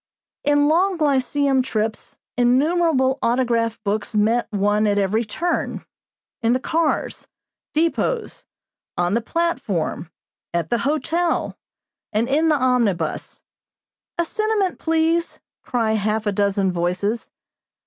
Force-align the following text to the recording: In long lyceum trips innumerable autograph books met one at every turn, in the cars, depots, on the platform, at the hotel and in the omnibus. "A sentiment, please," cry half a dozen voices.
In 0.43 0.67
long 0.67 0.97
lyceum 0.97 1.61
trips 1.61 2.17
innumerable 2.35 3.19
autograph 3.21 3.79
books 3.83 4.15
met 4.15 4.51
one 4.51 4.87
at 4.87 4.97
every 4.97 5.23
turn, 5.23 5.85
in 6.41 6.53
the 6.53 6.59
cars, 6.59 7.27
depots, 7.75 8.47
on 8.97 9.13
the 9.13 9.21
platform, 9.21 10.09
at 10.55 10.71
the 10.71 10.79
hotel 10.79 11.55
and 12.11 12.27
in 12.27 12.49
the 12.49 12.55
omnibus. 12.57 13.43
"A 14.17 14.25
sentiment, 14.25 14.79
please," 14.79 15.39
cry 15.61 15.91
half 15.91 16.25
a 16.25 16.31
dozen 16.31 16.71
voices. 16.71 17.29